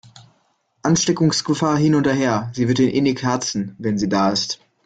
Ansteckungsgefahr 0.81 1.77
hin 1.77 1.93
oder 1.93 2.11
her, 2.11 2.49
sie 2.55 2.67
wird 2.67 2.79
ihn 2.79 2.89
innig 2.89 3.21
herzen, 3.21 3.75
wenn 3.77 3.99
sie 3.99 4.09
da 4.09 4.31
ist. 4.31 4.59